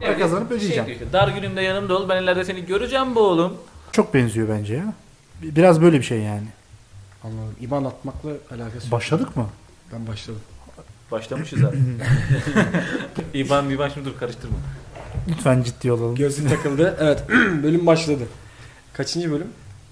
[0.00, 0.86] Para kazanıp şey ödeyeceğim.
[0.86, 2.08] diyor işte, Dar günümde yanımda ol.
[2.08, 3.54] Ben ileride seni göreceğim bu oğlum.
[3.92, 4.92] Çok benziyor bence ya.
[5.42, 6.46] Biraz böyle bir şey yani.
[7.24, 7.54] Anladım.
[7.60, 8.92] İban atmakla alakası yok.
[8.92, 9.46] Başladık mı?
[9.92, 10.40] Ben başladım.
[11.12, 11.80] Başlamışız zaten.
[13.34, 14.56] İban İban şimdi dur karıştırma.
[15.28, 16.14] Lütfen ciddi olalım.
[16.14, 16.96] Gözlük takıldı.
[17.00, 17.24] Evet.
[17.62, 18.22] bölüm başladı.
[18.92, 19.48] Kaçıncı bölüm?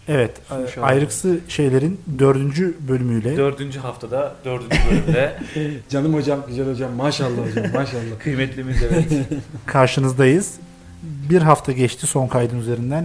[0.09, 0.36] Evet.
[0.50, 5.36] An- Ayrıksı şeylerin dördüncü bölümüyle Dördüncü haftada, dördüncü bölümde
[5.88, 6.93] Canım hocam, güzel hocam.
[6.93, 8.18] Maşallah hocam, maşallah.
[8.18, 9.13] kıymetlimiz evet.
[9.66, 10.54] karşınızdayız.
[11.02, 13.02] Bir hafta geçti son kaydın üzerinden.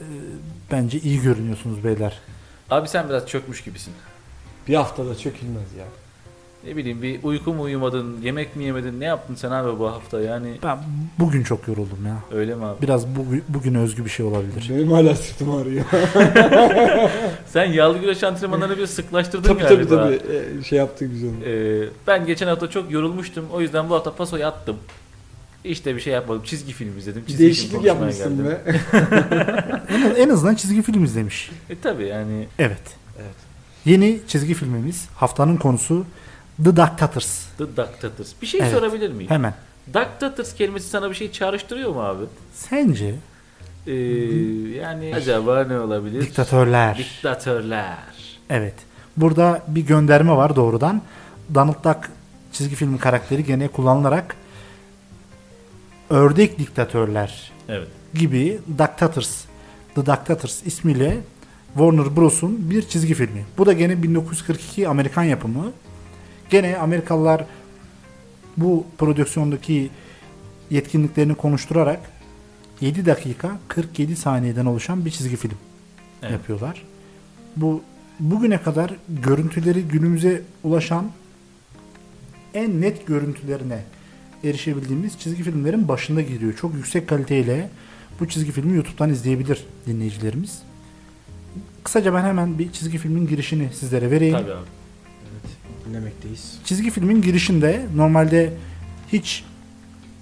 [0.00, 0.04] Ee,
[0.72, 2.18] Bence iyi görünüyorsunuz beyler.
[2.70, 3.92] Abi sen biraz çökmüş gibisin.
[4.68, 5.84] Bir haftada çökülmez ya.
[6.66, 10.20] Ne bileyim bir uyku mu uyumadın, yemek mi yemedin, ne yaptın sen abi bu hafta
[10.20, 10.78] yani Ben
[11.18, 12.38] bugün çok yoruldum ya.
[12.38, 12.82] öyle mi abi?
[12.82, 14.66] Biraz bugün, bugün özgü bir şey olabilir.
[14.70, 15.84] Benim hala sırtım ağrıyor.
[17.46, 19.96] Sen yağlı güreş antrenmanlarını bir sıklaştırdın tabii tabii galiba.
[20.04, 20.20] tabii.
[20.60, 21.32] Ee, şey yaptık biz onu.
[21.46, 23.44] Ee, ben geçen hafta çok yorulmuştum.
[23.52, 24.76] O yüzden bu hafta pasoyu attım.
[25.64, 26.42] İşte bir şey yapmadım.
[26.44, 27.22] Çizgi film izledim.
[27.22, 28.58] Bir Çizgi değişiklik film konuşmaya yapmışsın geldim.
[28.66, 29.86] be.
[29.94, 31.50] En, en azından çizgi film izlemiş.
[31.70, 32.80] E tabi yani Evet.
[33.22, 33.34] Evet.
[33.84, 36.04] Yeni çizgi filmimiz haftanın konusu
[36.64, 37.46] The Dictators.
[37.58, 38.32] The Dictators.
[38.42, 38.72] Bir şey Evet.
[38.72, 39.30] sorabilir miyim?
[39.30, 39.54] Hemen.
[39.86, 42.24] Dictators kelimesi sana bir şey çağrıştırıyor mu abi?
[42.54, 43.14] Sence
[43.86, 43.92] Ee,
[44.76, 46.22] yani acaba ne olabilir?
[46.22, 46.98] diktatörler.
[46.98, 47.96] Diktatörler.
[48.50, 48.74] Evet.
[49.16, 51.02] Burada bir gönderme var doğrudan.
[51.54, 52.10] Donald Duck
[52.52, 54.36] çizgi film karakteri gene kullanılarak
[56.10, 57.88] ördek diktatörler Evet.
[58.14, 59.44] gibi Dictators,
[59.94, 61.16] The Dictators ismiyle
[61.74, 63.44] Warner Bros'un bir çizgi filmi.
[63.58, 65.72] Bu da gene 1942 Amerikan yapımı.
[66.50, 67.44] Gene Amerikalılar
[68.56, 69.90] bu prodüksiyondaki
[70.70, 72.00] yetkinliklerini konuşturarak
[72.80, 75.58] 7 dakika 47 saniyeden oluşan bir çizgi film
[76.22, 76.32] Evet.
[76.32, 76.82] yapıyorlar.
[77.56, 77.82] Bu
[78.20, 81.10] bugüne kadar görüntüleri günümüze ulaşan
[82.54, 83.82] en net görüntülerine
[84.44, 86.56] erişebildiğimiz çizgi filmlerin başında giriyor.
[86.56, 87.70] Çok yüksek kaliteyle
[88.20, 90.62] bu çizgi filmi YouTube'dan izleyebilir dinleyicilerimiz.
[91.84, 94.36] Kısaca ben hemen bir çizgi filmin girişini sizlere vereyim.
[94.38, 94.66] Tabii abi.
[95.88, 96.58] Dinlemekteyiz.
[96.64, 98.52] Çizgi filmin girişinde normalde
[99.12, 99.44] hiç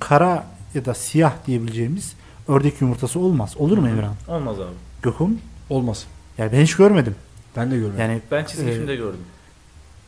[0.01, 2.13] kara ya da siyah diyebileceğimiz
[2.49, 3.57] ördek yumurtası olmaz.
[3.59, 4.15] Olur mu Emirhan?
[4.29, 4.75] Olmaz abi.
[5.03, 5.39] Gökhan?
[5.71, 6.07] Olmaz.
[6.39, 7.15] Yani ben hiç görmedim.
[7.57, 8.01] Ben de görmedim.
[8.01, 9.21] Yani Ben çizgi Ee, filmde gördüm.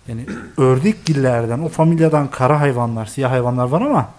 [0.08, 4.10] Yani ördekgillerden, o familyadan kara hayvanlar, siyah hayvanlar var ama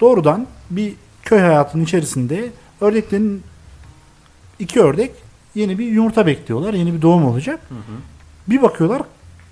[0.00, 3.42] doğrudan bir köy hayatının içerisinde ördeklerin
[4.58, 5.10] iki ördek
[5.54, 6.74] yeni bir yumurta bekliyorlar.
[6.74, 7.60] Yeni bir doğum olacak.
[7.68, 7.96] Hı hı.
[8.48, 9.02] Bir bakıyorlar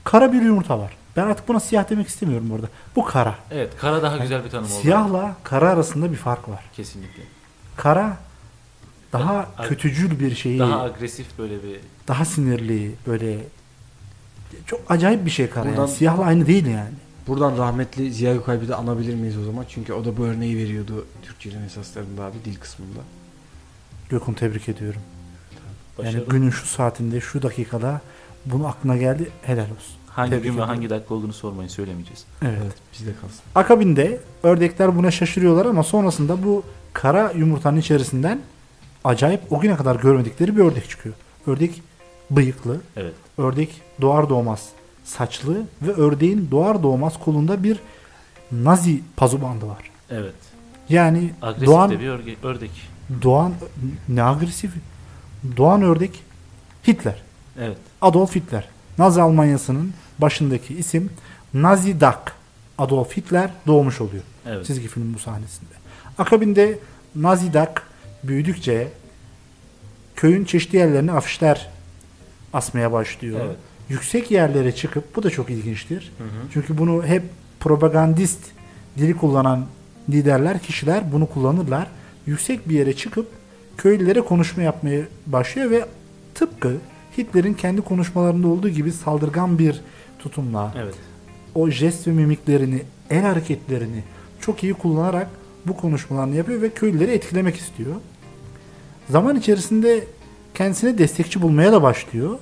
[0.05, 0.97] kara bir yumurta var.
[1.19, 2.69] Ben artık buna siyah demek istemiyorum burada.
[2.97, 3.35] Bu kara.
[3.51, 3.73] Evet.
[3.81, 4.73] Kara daha güzel bir tanım oldu.
[4.83, 6.65] Siyahla kara arasında bir fark var.
[6.77, 7.23] Kesinlikle.
[7.77, 8.17] Kara
[9.13, 11.81] daha Ag- kötücül bir şeyi, Daha daha, agresif böyle bir
[12.25, 13.39] sinirli, böyle
[14.67, 15.65] çok acayip bir şey kara.
[15.65, 15.77] yani.
[15.77, 16.95] Buradan- Siyahla aynı değil yani.
[17.27, 19.65] Buradan rahmetli Ziya Gökalp'i de anabilir miyiz o zaman?
[19.69, 23.01] Çünkü o da bu örneği veriyordu Türkçe'nin esaslarında abi dil kısmında.
[24.09, 25.01] Gökhan tebrik ediyorum.
[25.99, 26.29] Yani başarılı.
[26.29, 28.01] günün şu saatinde, şu dakikada
[28.47, 29.31] bunu aklına geldi.
[29.43, 29.97] Helal olsun.
[30.19, 30.69] Hangi tebrik gün ve ediyorum.
[30.75, 32.25] hangi dakika olduğunu sormayın söylemeyeceğiz.
[32.43, 32.73] Evet.
[32.93, 33.41] Bizde kalsın.
[33.55, 36.63] Akabinde ördekler buna şaşırıyorlar ama sonrasında bu
[36.93, 38.41] kara yumurtanın içerisinden
[39.05, 41.15] acayip o güne kadar görmedikleri bir ördek çıkıyor.
[41.47, 41.83] Ördek
[42.31, 43.15] bıyıklı, Evet.
[43.39, 44.69] ördek doğar doğmaz
[45.05, 47.79] saçlı ve ördeğin doğar doğmaz kolunda bir
[48.53, 49.91] nazi pazu bandı var.
[50.11, 50.35] Evet.
[50.89, 52.71] Yani Agresif doğan de bir örge- ördek.
[53.23, 53.53] doğan
[54.09, 54.73] ne agresif?
[55.57, 56.23] Doğan ördek
[56.89, 57.23] Hitler.
[57.61, 57.77] Evet.
[58.03, 58.69] Adolf Hitler.
[58.99, 61.11] Nazi Almanyası'nın başındaki isim
[61.55, 62.39] Nazi Duck.
[62.79, 64.23] Adolf Hitler doğmuş oluyor.
[64.47, 64.67] Evet.
[64.67, 65.75] Çizgi film bu sahnesinde.
[66.19, 66.79] Akabinde
[67.15, 67.83] Nazi Duck
[68.25, 68.89] büyüdükçe
[70.17, 71.69] köyün çeşitli yerlerine afişler
[72.53, 73.41] asmaya başlıyor.
[73.45, 73.57] Evet.
[73.89, 76.13] Yüksek yerlere çıkıp bu da çok ilginçtir.
[76.19, 76.29] Hı hı.
[76.53, 77.23] Çünkü bunu hep
[77.61, 78.41] propagandist
[78.99, 79.67] dili kullanan
[80.11, 81.87] liderler, kişiler bunu kullanırlar.
[82.27, 83.27] Yüksek bir yere çıkıp
[83.77, 85.85] köylülere konuşma yapmaya başlıyor ve
[86.35, 86.77] tıpkı
[87.19, 89.81] Hitler'in kendi konuşmalarında olduğu gibi saldırgan bir
[90.19, 90.95] tutumla Evet.
[91.55, 94.03] o jest ve mimiklerini, el hareketlerini
[94.41, 95.31] çok iyi kullanarak
[95.67, 97.95] bu konuşmalarını yapıyor ve köylüleri etkilemek istiyor.
[99.11, 100.05] Zaman içerisinde
[100.55, 102.39] kendisine destekçi bulmaya da başlıyor.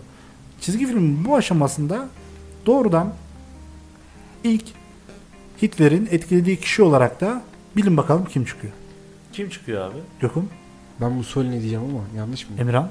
[0.61, 2.09] Çizgi filmin bu aşamasında
[2.67, 3.15] doğrudan
[4.45, 4.65] ilk
[5.63, 7.43] Hitler'in etkilediği kişi olarak da
[7.77, 8.73] bilin bakalım kim çıkıyor.
[9.33, 9.99] Kim çıkıyor abi?
[10.21, 10.45] Gökhan,
[11.01, 12.57] Ben Mussolini diyeceğim ama yanlış mı?
[12.59, 12.91] Emirhan.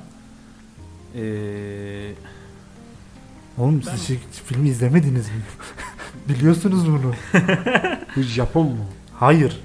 [1.16, 2.12] Ee,
[3.58, 5.42] Oğlum Ben- siz filmi izlemediniz mi?
[6.30, 7.14] Biliyorsunuz bunu.
[8.16, 8.86] Bu Japon mu?
[9.14, 9.60] Hayır.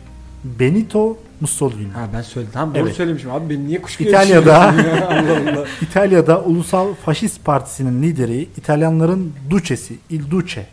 [0.45, 1.93] Benito Mussolini.
[1.93, 2.53] Ha ben söyledim.
[2.55, 2.97] Tamam doğru Evet.
[2.97, 3.51] söylemişim abi.
[3.51, 5.09] Beni niye kuşkuya İtalya'da- düşürüyorsun ya?
[5.09, 5.67] Allah Allah.
[5.83, 10.67] İtalya'da Ulusal Faşist Partisi'nin lideri İtalyanların duçesi Il Duce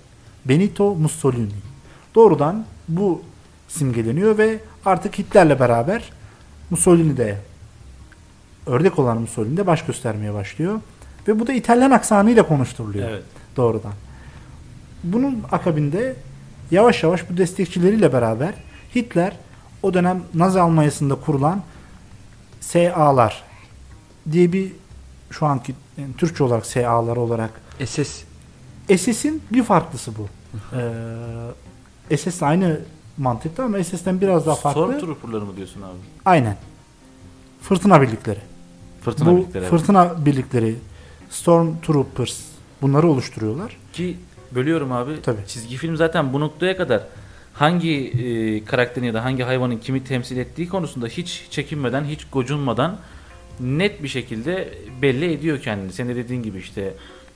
[0.45, 1.51] Benito Mussolini.
[2.15, 3.21] Doğrudan bu
[3.67, 6.03] simgeleniyor ve artık Hitler'le beraber
[6.69, 7.37] Mussolini de
[8.67, 10.79] ördek olan Mussolini de baş göstermeye başlıyor.
[11.27, 13.23] Ve bu da İtalyan aksanıyla konuşturuluyor Evet.
[13.57, 13.93] doğrudan.
[15.03, 16.15] Bunun akabinde
[16.71, 18.53] yavaş yavaş bu destekçileriyle beraber
[18.95, 19.33] Hitler
[19.83, 21.61] o dönem Nazi Almanyası'nda kurulan
[22.61, 23.43] SA'lar
[24.31, 24.71] diye bir
[25.31, 27.51] şu anki yani Türkçe olarak SA'lar olarak
[27.85, 28.23] SS.
[28.97, 30.27] SS'in bir farklısı bu.
[32.11, 32.79] Ee, SS aynı
[33.17, 34.81] mantıkta ama SS'den biraz daha farklı.
[34.81, 35.97] Stormtrooper'ları mı diyorsun abi?
[36.25, 36.55] Aynen.
[37.61, 38.39] Fırtına birlikleri.
[39.11, 39.65] Fırtına bu birlikleri.
[39.65, 40.75] fırtına birlikleri
[41.29, 42.39] Stormtroopers
[42.81, 43.77] bunları oluşturuyorlar.
[43.93, 44.17] Ki
[44.51, 45.21] bölüyorum abi.
[45.21, 45.41] Tabii.
[45.47, 47.01] Çizgi film zaten bu noktaya kadar
[47.53, 52.97] hangi e, karakterin ya da hangi hayvanın kimi temsil ettiği konusunda hiç çekinmeden, hiç gocunmadan
[53.59, 55.93] net bir şekilde belli ediyor kendini.
[55.93, 56.93] Senin de dediğin gibi işte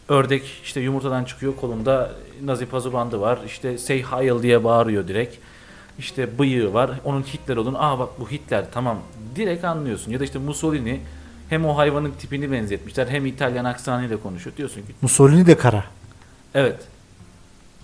[0.10, 2.12] ördek işte yumurtadan çıkıyor kolunda
[2.44, 3.40] Nazi bandı var.
[3.46, 5.36] İşte say Heil diye bağırıyor direkt.
[6.00, 6.92] İşte bıyığı var.
[7.04, 7.84] Onun Hitler olduğunu.
[7.84, 9.00] Aa bak bu Hitler tamam.
[9.36, 10.12] Direkt anlıyorsun.
[10.12, 11.00] Ya da işte Mussolini
[11.52, 14.58] hem o hayvanın tipini benzetmişler hem İtalyan aksanıyla konuşuyor.
[14.58, 15.84] Diyorsun ki Mussolini de kara.
[16.56, 16.80] evet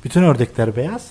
[0.03, 1.07] Bütün ördekler beyaz.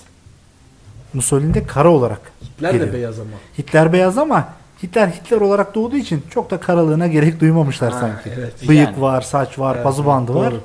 [1.13, 2.21] Mussolini de kara olarak.
[2.43, 2.89] Hitler geliyor.
[2.89, 3.29] de beyaz ama.
[3.57, 8.29] Hitler beyaz ama Hitler Hitler olarak doğduğu için çok da karalığına gerek duymamışlar Ha, sanki.
[8.39, 8.67] evet.
[8.67, 9.01] Bıyık Yani.
[9.01, 10.51] var, saç var, Evet, pazı bandı var.
[10.51, 10.61] doğru.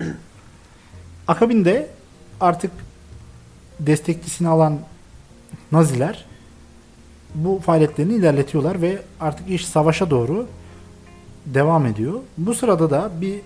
[1.28, 1.88] Akabinde
[2.40, 2.70] artık
[3.80, 4.78] destekçisini alan
[5.72, 6.24] Naziler
[7.34, 10.46] bu faaliyetlerini ilerletiyorlar ve artık iş savaşa doğru
[11.46, 12.14] devam ediyor.
[12.38, 13.40] Bu sırada da bir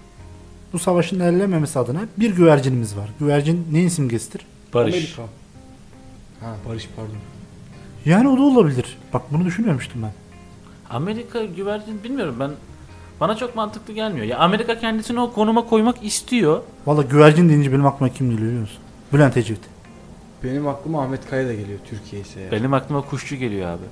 [0.72, 3.08] bu savaşın ilerlememesi adına bir güvercinimiz var.
[3.20, 4.46] Güvercin neyin simgesidir?
[4.74, 4.94] Barış.
[4.94, 5.22] Amerika.
[6.40, 7.16] Ha Barış pardon.
[8.04, 8.98] Yani o da olabilir.
[9.12, 10.12] Bak bunu düşünmemiştim ben.
[10.90, 12.50] Amerika güvercin bilmiyorum ben
[13.20, 14.26] bana çok mantıklı gelmiyor.
[14.26, 16.60] Ya Amerika kendisini o konuma koymak istiyor.
[16.86, 18.78] Valla güvercin deyince benim aklıma kim geliyor biliyor musun?
[19.12, 19.60] Bülent Ecevit.
[20.44, 22.52] Benim aklıma Ahmet Kaya da geliyor Türkiye ise ya.
[22.52, 23.84] Benim aklıma kuşçu geliyor abi.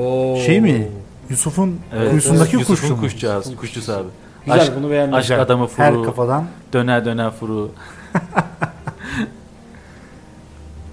[0.00, 0.36] Oo.
[0.40, 0.88] Şey mi?
[1.30, 3.02] Yusuf'un Evet, kuyusundaki evet, kuşçu Yusuf'un mu?
[3.02, 4.08] kuşçusu, kuşçusu abi.
[4.46, 5.14] Güzel Aşk- bunu beğendim.
[5.14, 6.44] aşk adamı Her furu, kafadan.
[6.72, 7.70] döner döner furu.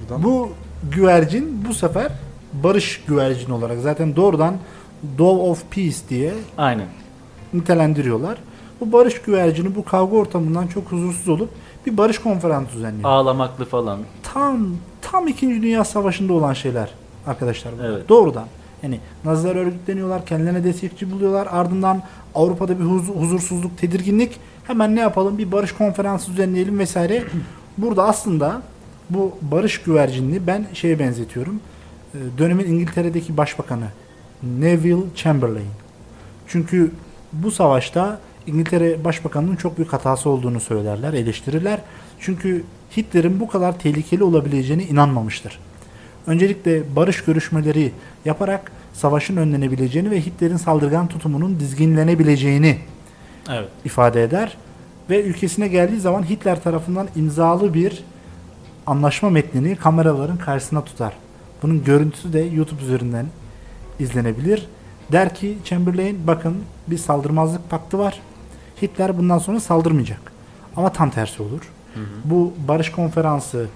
[0.02, 0.24] Buradan.
[0.24, 0.50] Bu
[0.92, 2.12] güvercin bu sefer
[2.54, 4.56] barış güvercin olarak zaten doğrudan
[5.18, 6.88] Dove of Peace diye Aynen.
[7.54, 8.38] nitelendiriyorlar.
[8.82, 11.50] Bu barış güvercini bu kavga ortamından çok huzursuz olup
[11.86, 13.10] bir barış konferansı düzenliyor.
[13.10, 14.00] Ağlamaklı falan.
[14.34, 14.68] Tam
[15.02, 15.48] tam 2.
[15.62, 16.90] Dünya Savaşı'nda olan şeyler
[17.28, 17.72] arkadaşlar.
[17.84, 18.10] Evet.
[18.10, 18.46] Doğrudan.
[18.86, 21.48] Yani Naziler örgütleniyorlar, kendilerine destekçi buluyorlar.
[21.52, 22.04] Ardından
[22.36, 24.40] Avrupa'da bir huz- huzursuzluk, tedirginlik.
[24.64, 25.38] Hemen ne yapalım?
[25.38, 27.24] Bir barış konferansı düzenleyelim vesaire.
[27.78, 28.62] Burada aslında
[29.10, 31.60] bu barış güvercinini ben şeye benzetiyorum.
[32.14, 33.86] Ee, Dönemin İngiltere'deki başbakanı
[34.44, 35.68] Neville Chamberlain.
[36.48, 36.92] Çünkü
[37.34, 41.82] bu savaşta İngiltere Başbakanı'nın çok büyük hatası olduğunu söylerler, eleştirirler.
[42.20, 42.64] Çünkü
[42.98, 45.60] Hitler'in bu kadar tehlikeli olabileceğine inanmamıştır.
[46.27, 47.92] Öncelikle barış görüşmeleri
[48.25, 52.77] yaparak savaşın önlenebileceğini ve Hitler'in saldırgan tutumunun dizginlenebileceğini
[53.50, 53.69] Evet.
[53.86, 54.57] ifade eder
[55.10, 58.04] ve ülkesine geldiği zaman Hitler tarafından imzalı bir
[58.88, 61.13] anlaşma metnini kameraların karşısına tutar.
[61.63, 63.25] Bunun görüntüsü de YouTube üzerinden
[64.00, 64.68] izlenebilir.
[65.12, 66.57] Der ki Chamberlain bakın
[66.88, 68.19] bir saldırmazlık paktı var.
[68.81, 70.19] Hitler bundan sonra saldırmayacak.
[70.75, 71.72] Ama tam tersi olur.
[72.25, 73.68] Bu barış konferansı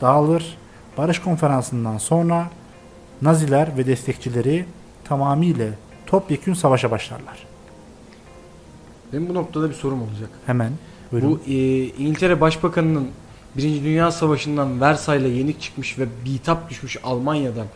[0.00, 0.56] dağılır.
[0.98, 2.50] Barış konferansından sonra
[3.22, 4.66] Naziler ve destekçileri
[5.04, 5.66] tamamıyla
[6.06, 7.46] topyekün savaşa başlarlar.
[9.12, 10.30] Benim bu noktada bir sorum olacak.
[10.46, 10.72] Hemen.
[11.12, 11.30] Buyurun.
[11.30, 13.08] Bu e, İngiltere Başbakanı'nın
[13.56, 17.66] Birinci Dünya Savaşı'ndan Versay'la yenik çıkmış ve bitap düşmüş Almanya'dan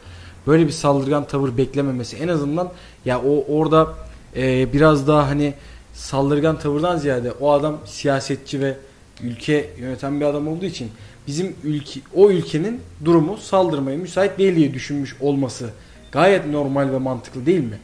[0.47, 2.73] böyle bir saldırgan tavır beklememesi en azından
[3.05, 3.95] ya o orada
[4.37, 5.55] e, biraz daha hani
[5.95, 8.77] saldırgan tavırdan ziyade o adam siyasetçi ve
[9.23, 10.91] ülke yöneten bir adam olduğu için
[11.29, 15.71] bizim ülke o ülkenin durumu saldırmaya müsait değil diye düşünmüş olması
[16.13, 17.79] gayet normal ve mantıklı değil mi?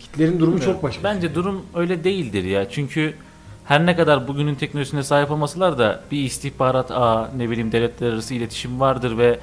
[0.00, 0.74] Hitler'in durumu Bilmiyorum.
[0.74, 1.04] çok başka.
[1.04, 2.70] Bence durum öyle değildir ya.
[2.70, 3.14] Çünkü
[3.64, 8.34] her ne kadar bugünün teknolojisine sahip olmasalar da bir istihbarat ağı, ne bileyim devletler arası
[8.34, 9.38] iletişim vardır ve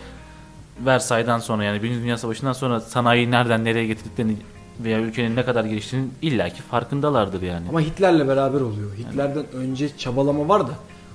[0.86, 4.36] Versay'dan sonra yani Birinci Dünya Savaşı'ndan sonra sanayiyi nereden nereye getirdiklerini
[4.80, 7.70] veya ülkenin ne kadar geliştiğinin illaki farkındalardır yani.
[7.70, 8.92] Ama Hitler'le beraber oluyor.
[8.98, 10.72] Hitler'den önce çabalama var da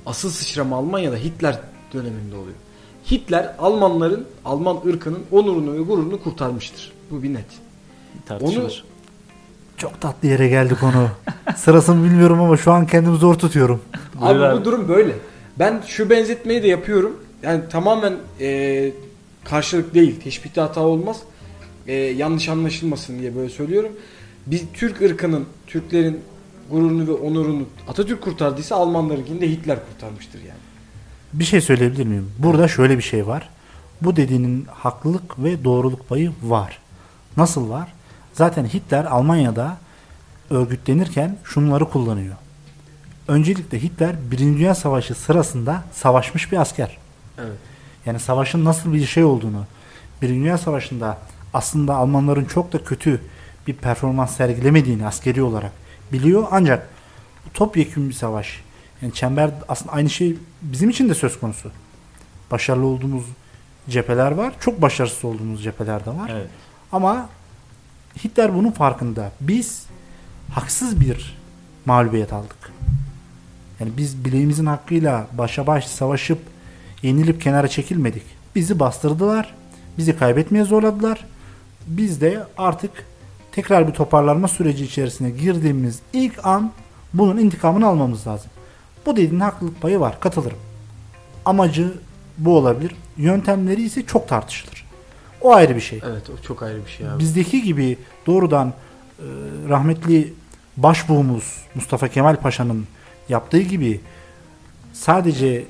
[0.06, 1.58] asıl sıçrama Almanya'da Hitler
[1.94, 2.56] döneminde oluyor.
[3.10, 6.92] Hitler Almanların, Alman ırkının onurunu ve gururunu kurtarmıştır.
[7.10, 7.44] Bu bir net.
[8.26, 8.84] tartışılır.
[9.76, 11.08] Çok tatlı yere geldi konu.
[11.56, 13.80] Sırasını bilmiyorum ama şu an kendimi zor tutuyorum.
[14.20, 14.60] Buyur Abi, abi.
[14.60, 15.14] bu durum böyle.
[15.58, 17.16] Ben şu benzetmeyi de yapıyorum.
[17.42, 18.92] Yani tamamen e,
[19.44, 20.20] karşılık değil.
[20.20, 21.20] Teşbihte hata olmaz.
[21.86, 23.92] E, yanlış anlaşılmasın diye böyle söylüyorum.
[24.46, 26.20] Bir Türk ırkının, Türklerin
[26.70, 30.63] gururunu ve onurunu Atatürk kurtardıysa Almanlarınkini de Hitler kurtarmıştır yani.
[31.34, 32.30] Bir şey söyleyebilir miyim?
[32.38, 33.48] Burada şöyle bir şey var.
[34.02, 36.78] Bu dediğinin haklılık ve doğruluk payı var.
[37.36, 37.92] Nasıl var?
[38.32, 39.76] Zaten Hitler Almanya'da
[40.50, 42.34] örgütlenirken şunları kullanıyor.
[43.28, 46.98] Öncelikle Hitler Birinci Dünya Savaşı sırasında savaşmış bir asker.
[47.38, 47.58] Evet.
[48.06, 49.64] Yani savaşın nasıl bir şey olduğunu,
[50.22, 51.18] Birinci Dünya Savaşı'nda
[51.54, 53.20] aslında Almanların çok da kötü
[53.66, 55.72] bir performans sergilemediğini askeri olarak
[56.12, 56.46] biliyor.
[56.50, 56.88] Ancak
[57.54, 58.63] topyekun bir savaş.
[59.04, 61.70] Yani çember aslında aynı şey bizim için de söz konusu.
[62.50, 63.24] Başarılı olduğumuz
[63.88, 64.54] cepheler var.
[64.60, 66.30] Çok başarısız olduğumuz cepheler de var.
[66.32, 66.48] Evet.
[66.92, 67.28] Ama
[68.24, 69.32] Hitler bunun farkında.
[69.40, 69.86] Biz
[70.50, 71.38] haksız bir
[71.86, 72.72] mağlubiyet aldık.
[73.80, 76.38] Yani biz bileğimizin hakkıyla başa baş savaşıp
[77.02, 78.22] yenilip kenara çekilmedik.
[78.54, 79.54] Bizi bastırdılar.
[79.98, 81.24] Bizi kaybetmeye zorladılar.
[81.86, 82.90] Biz de artık
[83.52, 86.72] tekrar bir toparlanma süreci içerisine girdiğimiz ilk an
[87.14, 88.50] bunun intikamını almamız lazım.
[89.06, 90.20] Bu dediğin haklılık payı var.
[90.20, 90.58] Katılırım.
[91.44, 91.94] Amacı
[92.38, 92.94] bu olabilir.
[93.16, 94.86] Yöntemleri ise çok tartışılır.
[95.40, 96.00] O ayrı bir şey.
[96.04, 97.18] Evet o çok ayrı bir şey abi.
[97.18, 98.72] Bizdeki gibi doğrudan e,
[99.68, 100.34] rahmetli
[100.76, 102.86] başbuğumuz Mustafa Kemal Paşa'nın
[103.28, 104.00] yaptığı gibi
[104.92, 105.64] sadece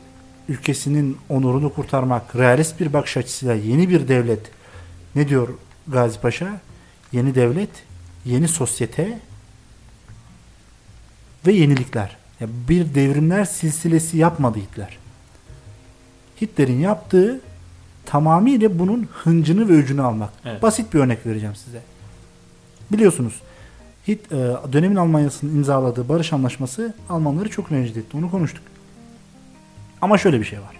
[0.49, 4.41] ülkesinin onurunu kurtarmak, realist bir bakış açısıyla yeni bir devlet
[5.15, 5.49] ne diyor
[5.89, 6.61] Gazi Paşa?
[7.13, 7.71] Yeni devlet,
[8.25, 9.19] yeni sosyete
[11.47, 12.17] ve yenilikler.
[12.41, 14.99] Ya bir devrimler silsilesi yapmadı Hitler.
[16.41, 17.41] Hitler'in yaptığı
[18.07, 20.31] tamamıyla bunun hıncını ve öcünü almak.
[20.45, 20.63] Evet.
[20.63, 21.83] Basit bir örnek vereceğim size.
[22.93, 23.41] Biliyorsunuz
[24.09, 24.37] Hit, e,
[24.73, 28.17] dönemin Almanya'sının imzaladığı barış anlaşması Almanları çok rencide etti.
[28.17, 28.63] Onu konuştuk.
[30.01, 30.77] Ama şöyle bir şey var.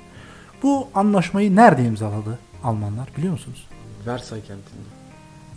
[0.63, 3.67] Bu anlaşmayı nerede imzaladı Almanlar biliyor musunuz?
[4.07, 4.89] Versay kentinde.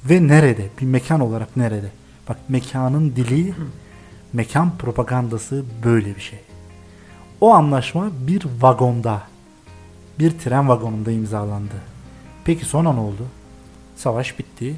[0.05, 0.69] Ve nerede?
[0.81, 1.91] Bir mekan olarak nerede?
[2.29, 3.53] Bak mekanın dili,
[4.37, 6.39] mekan propagandası böyle bir şey.
[7.41, 9.21] O anlaşma bir vagonda,
[10.19, 11.75] bir tren vagonunda imzalandı.
[12.45, 13.25] Peki sonra ne oldu?
[13.95, 14.75] Savaş bitti.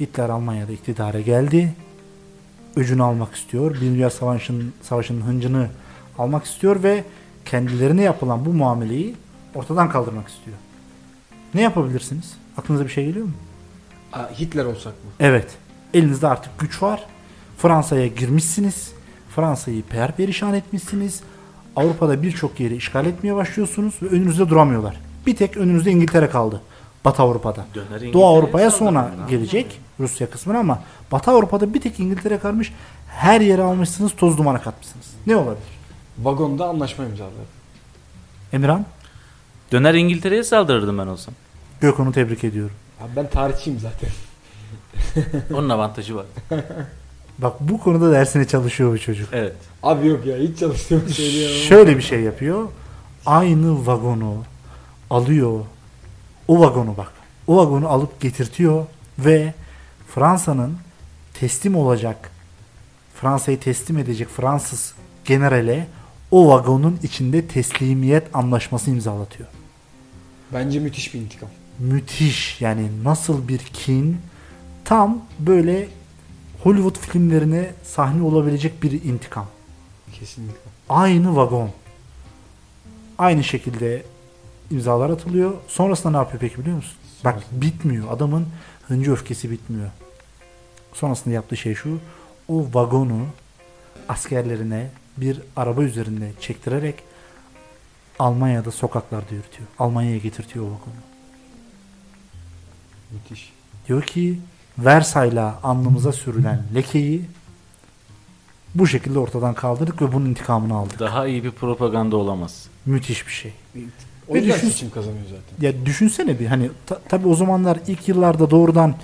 [0.00, 1.74] Hitler Almanya'da iktidara geldi.
[2.76, 3.70] Öcünü almak istiyor.
[3.70, 5.68] Birinci Dünya Savaşı'nın, savaşının hıncını
[6.18, 7.04] almak istiyor ve
[7.44, 9.14] kendilerine yapılan bu muameleyi
[9.54, 10.56] ortadan kaldırmak istiyor.
[11.54, 12.36] Ne yapabilirsiniz?
[12.56, 13.32] Aklınıza bir şey geliyor mu?
[14.38, 15.10] Hitler olsak mı?
[15.20, 15.56] Evet.
[15.94, 17.06] Elinizde artık güç var.
[17.58, 18.92] Fransa'ya girmişsiniz.
[19.36, 21.20] Fransa'yı perperişan etmişsiniz.
[21.76, 25.00] Avrupa'da birçok yeri işgal etmeye başlıyorsunuz ve önünüzde duramıyorlar.
[25.26, 26.60] Bir tek önünüzde İngiltere kaldı.
[27.04, 27.66] Batı Avrupa'da.
[28.12, 30.82] Doğu Avrupa'ya sonra gelecek Rusya kısmına ama
[31.12, 32.72] Batı Avrupa'da bir tek İngiltere kalmış.
[33.08, 35.06] Her yere almışsınız, toz dumana katmışsınız.
[35.26, 35.68] Ne olabilir?
[36.18, 37.34] Vagonda anlaşma imzaladı.
[38.52, 38.86] Emirhan,
[39.72, 41.34] Döner İngiltere'ye saldırırdım ben olsam.
[41.80, 42.76] Gökhan'ı tebrik ediyorum.
[43.00, 44.08] Abi ben tarihçiyim zaten.
[45.54, 46.26] Onun avantajı var.
[47.38, 49.28] Bak bu konuda dersine çalışıyor bu çocuk.
[49.32, 49.56] Evet.
[49.82, 51.56] Abi yok ya hiç çalıştığımı söyleyemem.
[51.56, 52.68] Şöyle bir şey yapıyor.
[53.26, 54.34] Aynı vagonu
[55.10, 55.60] alıyor.
[56.48, 57.12] O vagonu bak.
[57.46, 58.86] O vagonu alıp getirtiyor
[59.18, 59.54] ve
[60.14, 60.76] Fransa'nın
[61.34, 62.30] teslim olacak
[63.14, 65.86] Fransa'yı teslim edecek Fransız generale
[66.30, 69.48] o vagonun içinde teslimiyet anlaşması imzalatıyor.
[70.52, 71.48] Bence müthiş bir intikam.
[71.78, 74.16] Müthiş yani nasıl bir kin
[74.84, 75.88] tam böyle
[76.64, 79.46] Hollywood filmlerine sahne olabilecek bir intikam.
[80.12, 80.70] Kesinlikle.
[80.88, 81.70] Aynı vagon.
[83.18, 84.02] Aynı şekilde
[84.70, 85.52] imzalar atılıyor.
[85.68, 86.96] Sonrasında ne yapıyor peki biliyor musun?
[87.24, 88.12] Bak bitmiyor.
[88.12, 88.46] Adamın
[88.88, 89.90] hıncı öfkesi bitmiyor.
[90.92, 91.98] Sonrasında yaptığı şey şu.
[92.48, 93.26] O vagonu
[94.08, 96.94] askerlerine bir araba üzerinde çektirerek
[98.18, 99.68] Almanya'da sokaklarda yürütüyor.
[99.78, 101.00] Almanya'ya getirtiyor o vagonu.
[103.10, 103.52] Müthiş.
[103.88, 104.38] Diyor ki
[104.78, 107.22] Versay'la alnımıza sürülen lekeyi
[108.74, 110.98] bu şekilde ortadan kaldırdık ve bunun intikamını aldık.
[111.00, 112.66] Daha iyi bir propaganda olamaz.
[112.86, 113.52] Müthiş bir şey.
[114.28, 115.66] O yüzden düşün- seçim kazanıyor zaten.
[115.66, 118.94] Ya düşünsene bir hani ta, tabii o zamanlar ilk yıllarda doğrudan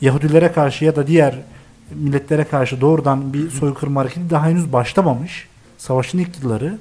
[0.00, 1.38] Yahudilere karşı ya da diğer
[1.94, 5.48] milletlere karşı doğrudan bir soykırım hareketi daha henüz başlamamış.
[5.78, 6.78] Savaşın ilk yılları.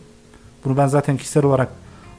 [0.66, 1.70] Bunu ben zaten kişisel olarak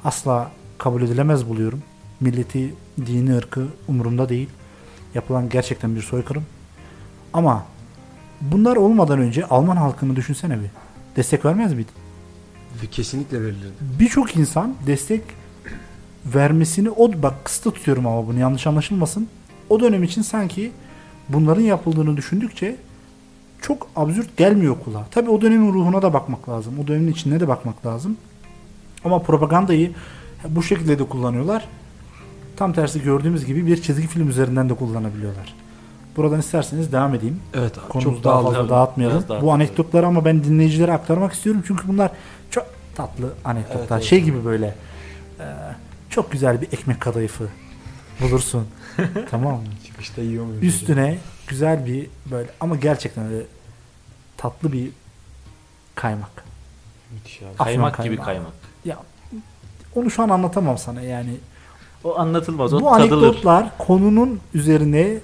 [0.05, 1.83] asla kabul edilemez buluyorum.
[2.21, 2.75] Milleti,
[3.07, 4.49] dini, ırkı umurumda değil.
[5.15, 6.45] Yapılan gerçekten bir soykırım.
[7.33, 7.67] Ama
[8.41, 10.71] bunlar olmadan önce Alman halkını düşünsene bir.
[11.17, 11.91] Destek vermez miydi?
[12.91, 13.73] Kesinlikle verilirdi.
[13.81, 15.23] birçok insan destek
[16.27, 19.29] vermesini o bak kısıtlı tutuyorum ama bunu yanlış anlaşılmasın.
[19.71, 20.73] O dönem için sanki
[21.29, 22.77] bunların yapıldığını düşündükçe
[23.63, 25.07] çok absürt gelmiyor kulağa.
[25.11, 26.75] Tabi o dönemin ruhuna da bakmak lazım.
[26.85, 28.17] O dönemin içine de bakmak lazım.
[29.05, 29.93] Ama propagandayı
[30.49, 31.69] bu şekilde de kullanıyorlar.
[32.57, 35.55] Tam tersi gördüğümüz gibi bir çizgi film üzerinden de kullanabiliyorlar.
[36.17, 37.41] Buradan isterseniz devam edeyim.
[37.55, 39.25] Evet abi, Konumuzu çok daha fazla dağıtmayalım.
[39.43, 41.63] Bu anekdotları ama ben dinleyicilere aktarmak istiyorum.
[41.67, 42.11] Çünkü bunlar
[42.51, 43.81] çok tatlı anekdotlar.
[43.81, 44.05] Evet, evet.
[44.05, 44.75] Şey gibi böyle
[45.41, 45.47] e,
[46.11, 47.49] çok güzel bir ekmek kadayıfı
[48.21, 48.69] Bulursun.
[49.31, 49.63] tamam mı?
[49.87, 50.63] Çıkışta yiyor muyum?
[50.63, 53.45] Üstüne güzel bir böyle ama gerçekten öyle
[54.37, 54.91] tatlı bir
[55.95, 56.45] kaymak.
[57.13, 57.49] Müthiş abi.
[57.49, 58.53] Afyon Kaymak gibi kaymak.
[58.85, 58.99] Ya
[59.95, 61.37] onu şu an anlatamam sana yani.
[62.05, 62.75] O anlatılmaz.
[62.75, 63.01] O Bu tadılır.
[63.01, 65.19] anekdotlar konunun üzerine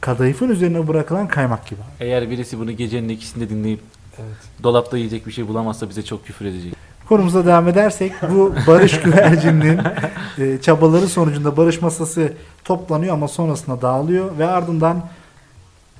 [0.00, 1.80] kadayıfın üzerine bırakılan kaymak gibi.
[2.00, 3.80] Eğer birisi bunu gecenin ikisinde dinleyip
[4.18, 4.36] Evet.
[4.62, 6.74] dolapta yiyecek bir şey bulamazsa bize çok küfür edecek.
[7.08, 9.80] Konumuza devam edersek bu Barış Güvercin'in
[10.38, 12.32] e, çabaları sonucunda Barış Masası
[12.64, 15.06] toplanıyor ama sonrasında dağılıyor ve ardından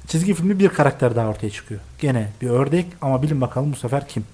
[0.06, 1.80] çizgi filmi bir karakter daha ortaya çıkıyor.
[2.00, 4.24] Gene bir ördek ama bilin bakalım bu sefer kim?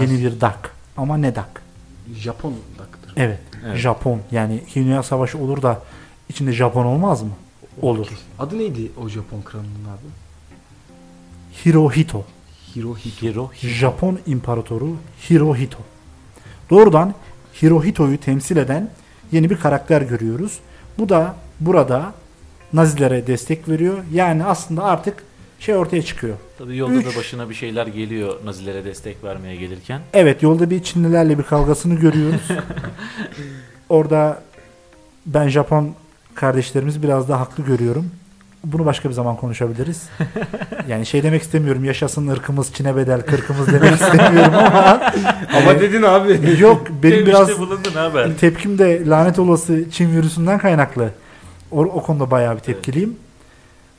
[0.00, 0.70] Yeni bir duck.
[0.96, 1.62] Ama ne duck?
[2.16, 3.03] Japon daktır.
[3.16, 3.76] Evet, Evet.
[3.78, 4.20] Japon.
[4.32, 5.82] Yani Dünya Savaşı olur da
[6.28, 7.30] içinde Japon olmaz mı?
[7.82, 8.06] Olur.
[8.38, 10.06] Adı neydi o Japon kralının abi?
[11.66, 12.24] Hirohito.
[12.76, 13.22] Hirohito.
[13.22, 13.50] Hiro.
[13.54, 14.96] Japon İmparatoru
[15.30, 15.78] Hirohito.
[16.70, 17.14] Doğrudan
[17.62, 18.90] Hirohito'yu temsil eden
[19.32, 20.58] yeni bir karakter görüyoruz.
[20.98, 22.14] Bu da burada
[22.72, 23.98] Nazilere destek veriyor.
[24.12, 25.24] Yani aslında artık
[25.64, 26.36] şey ortaya çıkıyor.
[26.58, 27.06] Tabii yolda Üç.
[27.06, 30.00] da başına bir şeyler geliyor Nazilere destek vermeye gelirken.
[30.14, 32.48] Evet yolda bir Çinlilerle bir kavgasını görüyoruz.
[33.88, 34.42] Orada
[35.26, 35.94] ben Japon
[36.34, 38.10] kardeşlerimizi biraz daha haklı görüyorum.
[38.64, 40.08] Bunu başka bir zaman konuşabiliriz.
[40.88, 41.84] Yani şey demek istemiyorum.
[41.84, 45.12] Yaşasın ırkımız Çin'e bedel kırkımız demek istemiyorum ama
[45.56, 46.60] Ama e, dedin abi.
[46.60, 47.50] yok benim biraz
[48.40, 51.10] tepkim de lanet olası Çin virüsünden kaynaklı.
[51.72, 53.16] O, o konuda bayağı bir tepkiliyim.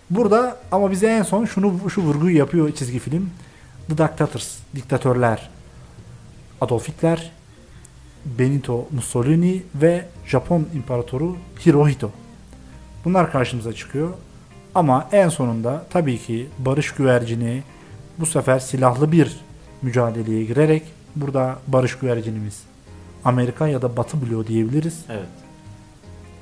[0.10, 3.30] Burada ama bize en son şunu şu vurguyu yapıyor çizgi film.
[3.88, 5.50] The Dictators, diktatörler.
[6.62, 7.32] Adolf Hitler,
[8.26, 11.36] Benito Mussolini ve Japon İmparatoru
[11.66, 12.12] Hirohito.
[13.06, 14.10] Bunlar karşımıza çıkıyor.
[14.76, 17.64] Ama en sonunda tabii ki barış güvercini
[18.20, 19.38] bu sefer silahlı bir
[19.82, 20.84] mücadeleye girerek
[21.16, 22.64] burada barış güvercinimiz
[23.26, 25.06] Amerika ya da Batı bloğu diyebiliriz.
[25.10, 25.45] Evet.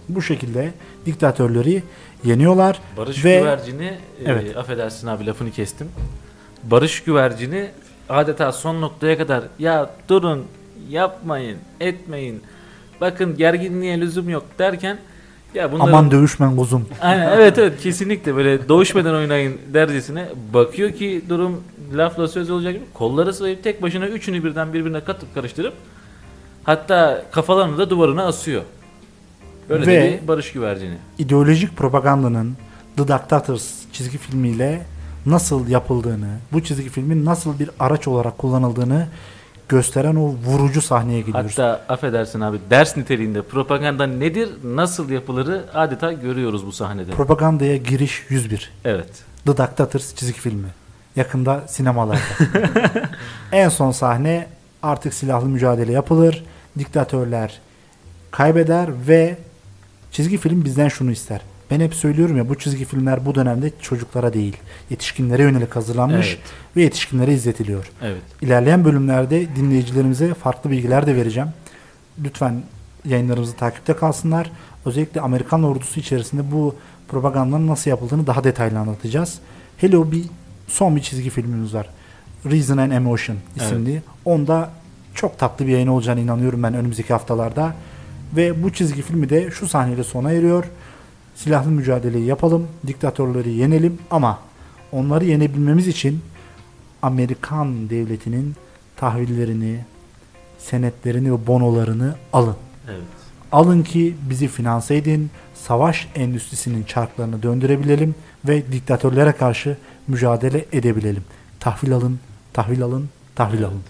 [0.10, 0.74] Bu şekilde
[1.06, 1.84] diktatörleri
[2.24, 2.80] yeniyorlar.
[2.98, 4.58] Barış Ve- güvercini, e, Evet.
[4.58, 5.88] affedersin abi lafını kestim.
[6.64, 7.70] Barış güvercini
[8.10, 10.46] adeta son noktaya kadar ya durun,
[10.90, 12.42] yapmayın, etmeyin.
[13.02, 14.98] Bakın gerginliğe lüzum yok derken
[15.54, 16.88] ya bunların Aman dövüşmen kuzum.
[17.02, 21.64] Aynen evet evet kesinlikle böyle doğuşmadan oynayın dercesine bakıyor ki durum
[21.94, 25.74] lafla söz olacak gibi kolları sıvayıp tek başına üçünü birden birbirine katıp karıştırıp
[26.64, 28.62] hatta kafalarını da duvarına asıyor.
[29.70, 30.96] Böyle Ve- de bir barış güvercini.
[31.18, 32.58] ideolojik propagandanın
[32.98, 34.82] The Dictators çizgi filmiyle
[35.26, 39.08] nasıl yapıldığını, bu çizgi filmin nasıl bir araç olarak kullanıldığını
[39.70, 41.52] gösteren o vurucu sahneye gidiyoruz.
[41.52, 47.12] Hatta affedersin abi ders niteliğinde propaganda nedir, nasıl yapılırı adeta görüyoruz bu sahnede.
[47.12, 48.72] Propagandaya giriş 101.
[48.86, 49.10] Evet.
[49.46, 50.68] The Dictators çizgi filmi.
[51.16, 52.20] Yakında sinemalarda.
[53.52, 54.48] en son sahne
[54.84, 56.44] artık silahlı mücadele yapılır.
[56.80, 57.60] Diktatörler
[58.32, 59.38] kaybeder ve
[60.14, 61.42] çizgi film bizden şunu ister.
[61.72, 64.58] Ben hep söylüyorum ya bu çizgi filmler bu dönemde çocuklara değil,
[64.90, 66.40] yetişkinlere yönelik hazırlanmış Evet.
[66.76, 67.92] ve yetişkinlere izletiliyor.
[68.02, 68.22] Evet.
[68.42, 71.50] İlerleyen bölümlerde dinleyicilerimize farklı bilgiler de vereceğim.
[72.24, 72.64] Lütfen
[73.06, 74.52] yayınlarımızı takipte kalsınlar.
[74.86, 76.76] Özellikle Amerikan ordusu içerisinde bu
[77.08, 79.40] propagandanın nasıl yapıldığını daha detaylı anlatacağız.
[79.78, 80.24] Hello bir
[80.68, 81.90] son bir çizgi filmimiz var.
[82.46, 84.02] Reason and Emotion isimli.
[84.26, 84.70] Onda
[85.16, 87.76] çok tatlı bir yayın olacağına inanıyorum ben önümüzdeki haftalarda.
[88.36, 90.66] Ve bu çizgi filmi de şu sahnede sona eriyor.
[91.36, 94.40] Silahlı mücadeleyi yapalım, diktatörleri yenelim ama
[94.92, 96.22] onları yenebilmemiz için
[97.02, 98.56] Amerikan devletinin
[98.96, 99.80] tahvillerini,
[100.58, 102.56] senetlerini ve bonolarını alın.
[102.90, 103.04] Evet.
[103.52, 108.16] Alın ki bizi finanse edin, savaş endüstrisinin çarklarını döndürebilelim
[108.48, 111.24] ve diktatörlere karşı mücadele edebilelim.
[111.60, 112.20] Tahvil alın,
[112.54, 113.68] tahvil alın, tahvil Evet.
[113.68, 113.82] alın.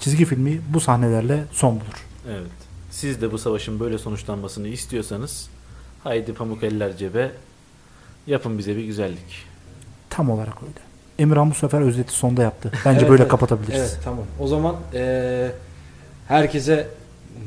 [0.00, 2.06] Çizgi filmi bu sahnelerle son bulur.
[2.28, 2.69] Evet.
[2.90, 5.48] Siz de bu savaşın böyle sonuçlanmasını istiyorsanız
[6.04, 7.30] haydi pamuk eller cebe
[8.26, 9.46] yapın bize bir güzellik.
[10.10, 10.72] Tam olarak öyle.
[11.18, 12.72] Emirhan bu sefer özeti sonda yaptı.
[12.84, 13.30] Bence Evet, böyle evet.
[13.30, 13.78] kapatabiliriz.
[13.80, 14.24] Evet tamam.
[14.40, 15.52] O zaman eee,
[16.28, 16.88] herkese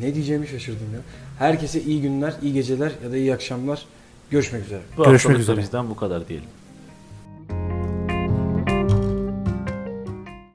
[0.01, 0.99] ne diyeceğimi şaşırdım ya.
[1.39, 3.86] Herkese iyi günler, iyi geceler ya da iyi akşamlar.
[4.32, 4.82] Görüşmek üzere.
[4.97, 5.58] Bu Görüşmek üzere.
[5.58, 6.47] bizden bu kadar diyelim.